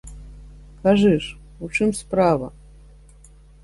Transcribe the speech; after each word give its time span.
Кажы 0.87 1.13
ж, 1.27 1.39
у 1.63 1.71
чым 1.77 1.89
справа? 2.01 2.47